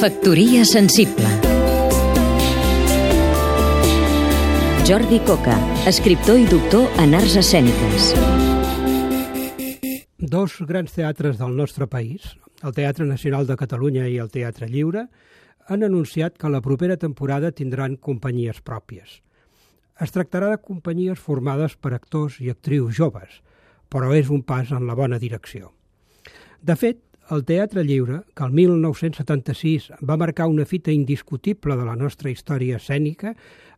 Factoria 0.00 0.64
sensible 0.64 1.28
Jordi 4.88 5.18
Coca, 5.26 5.56
escriptor 5.90 6.38
i 6.40 6.46
doctor 6.48 6.86
en 7.02 7.12
arts 7.18 7.34
escèniques. 7.36 8.06
Dos 10.16 10.54
grans 10.70 10.96
teatres 10.96 11.36
del 11.36 11.52
nostre 11.58 11.84
país, 11.84 12.30
el 12.64 12.72
Teatre 12.72 13.04
Nacional 13.04 13.44
de 13.44 13.58
Catalunya 13.60 14.06
i 14.08 14.16
el 14.24 14.32
Teatre 14.32 14.70
Lliure, 14.72 15.04
han 15.68 15.84
anunciat 15.84 16.40
que 16.40 16.48
la 16.48 16.62
propera 16.64 16.96
temporada 16.96 17.52
tindran 17.52 17.98
companyies 18.00 18.64
pròpies. 18.64 19.20
Es 20.00 20.16
tractarà 20.16 20.48
de 20.48 20.62
companyies 20.64 21.20
formades 21.20 21.76
per 21.76 21.92
actors 21.92 22.40
i 22.40 22.48
actrius 22.48 22.96
joves, 22.96 23.42
però 23.92 24.16
és 24.16 24.32
un 24.32 24.40
pas 24.48 24.72
en 24.72 24.88
la 24.88 24.96
bona 24.96 25.20
direcció. 25.20 25.74
De 26.64 26.80
fet, 26.80 27.04
el 27.30 27.44
Teatre 27.44 27.84
Lliure, 27.84 28.22
que 28.34 28.44
el 28.44 28.52
1976 28.52 29.90
va 30.06 30.16
marcar 30.18 30.48
una 30.50 30.66
fita 30.66 30.90
indiscutible 30.90 31.76
de 31.76 31.84
la 31.86 31.94
nostra 31.96 32.30
història 32.30 32.80
escènica, 32.80 33.36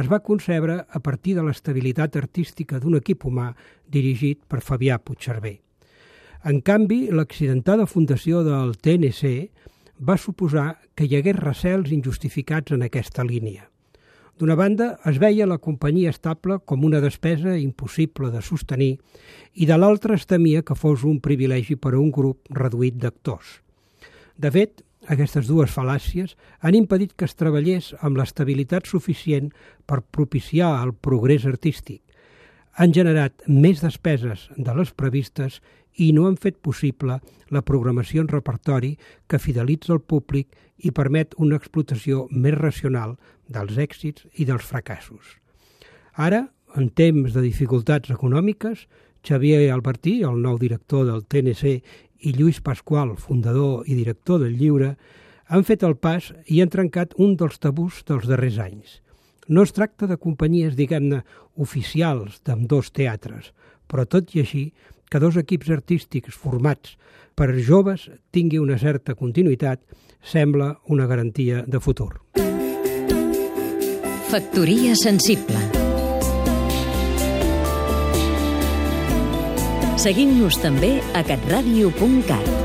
es 0.00 0.08
va 0.10 0.22
concebre 0.24 0.78
a 0.88 1.00
partir 1.00 1.34
de 1.36 1.44
l'estabilitat 1.44 2.16
artística 2.16 2.80
d'un 2.80 2.96
equip 3.00 3.26
humà 3.28 3.50
dirigit 3.84 4.40
per 4.48 4.62
Fabià 4.64 4.96
Puigcerver. 4.98 5.58
En 6.44 6.62
canvi, 6.64 7.06
l'accidentada 7.12 7.86
fundació 7.86 8.42
del 8.44 8.74
TNC 8.80 9.34
va 10.00 10.18
suposar 10.18 10.74
que 10.96 11.04
hi 11.04 11.20
hagués 11.20 11.38
recels 11.40 11.92
injustificats 11.92 12.72
en 12.72 12.82
aquesta 12.88 13.24
línia. 13.24 13.68
D'una 14.34 14.56
banda, 14.58 14.86
es 15.06 15.20
veia 15.22 15.46
la 15.46 15.60
companyia 15.62 16.10
estable 16.10 16.56
com 16.66 16.82
una 16.82 16.98
despesa 17.02 17.52
impossible 17.60 18.32
de 18.34 18.40
sostenir 18.42 18.96
i 19.54 19.68
de 19.70 19.76
l'altra 19.78 20.16
es 20.18 20.26
temia 20.26 20.64
que 20.66 20.74
fos 20.74 21.04
un 21.06 21.20
privilegi 21.22 21.76
per 21.78 21.92
a 21.94 22.00
un 22.00 22.10
grup 22.10 22.50
reduït 22.50 22.98
d'actors. 22.98 23.60
De 24.34 24.50
fet, 24.50 24.82
aquestes 25.06 25.46
dues 25.46 25.70
fal·làcies 25.70 26.34
han 26.66 26.74
impedit 26.74 27.14
que 27.14 27.28
es 27.28 27.36
treballés 27.38 27.92
amb 28.00 28.18
l'estabilitat 28.18 28.90
suficient 28.90 29.52
per 29.86 30.00
propiciar 30.02 30.72
el 30.82 30.96
progrés 30.98 31.46
artístic. 31.46 32.00
Han 32.76 32.92
generat 32.94 33.44
més 33.46 33.82
despeses 33.84 34.48
de 34.56 34.74
les 34.74 34.90
previstes 34.92 35.60
i 35.94 36.10
no 36.12 36.26
han 36.26 36.36
fet 36.40 36.58
possible 36.58 37.20
la 37.54 37.62
programació 37.62 38.24
en 38.24 38.30
repertori 38.32 38.96
que 39.30 39.38
fidelitza 39.38 39.92
el 39.94 40.02
públic 40.02 40.56
i 40.78 40.90
permet 40.90 41.36
una 41.38 41.56
explotació 41.60 42.26
més 42.30 42.56
racional 42.58 43.14
dels 43.46 43.78
èxits 43.78 44.26
i 44.34 44.46
dels 44.48 44.66
fracassos. 44.66 45.38
Ara, 46.14 46.48
en 46.74 46.90
temps 46.90 47.34
de 47.34 47.42
dificultats 47.44 48.10
econòmiques, 48.10 48.88
Xavier 49.24 49.70
Albertí, 49.72 50.20
el 50.26 50.42
nou 50.42 50.58
director 50.58 51.06
del 51.06 51.22
TNC, 51.24 51.78
i 52.24 52.32
Lluís 52.32 52.60
Pasqual, 52.64 53.14
fundador 53.20 53.84
i 53.86 53.94
director 53.94 54.40
del 54.42 54.56
Lliure, 54.58 54.94
han 55.46 55.64
fet 55.64 55.84
el 55.84 55.96
pas 56.00 56.32
i 56.48 56.60
han 56.62 56.72
trencat 56.72 57.14
un 57.20 57.36
dels 57.40 57.60
tabús 57.60 58.02
dels 58.08 58.26
darrers 58.28 58.58
anys. 58.58 59.00
No 59.48 59.62
es 59.62 59.74
tracta 59.76 60.06
de 60.08 60.16
companyies, 60.16 60.76
diguem-ne, 60.76 61.22
oficials 61.60 62.40
d'amb 62.44 62.66
dos 62.70 62.90
teatres, 62.96 63.52
però 63.86 64.06
tot 64.08 64.32
i 64.34 64.40
així 64.44 64.64
que 65.10 65.20
dos 65.20 65.36
equips 65.36 65.70
artístics 65.70 66.34
formats 66.34 66.96
per 67.36 67.52
joves 67.60 68.08
tingui 68.32 68.58
una 68.62 68.78
certa 68.78 69.14
continuïtat 69.14 69.82
sembla 70.24 70.72
una 70.88 71.06
garantia 71.06 71.64
de 71.66 71.80
futur. 71.80 72.12
Factoria 74.32 74.96
sensible 74.98 75.60
Seguim-nos 80.04 80.58
també 80.60 80.98
a 81.14 81.22
catradio.cat 81.24 82.63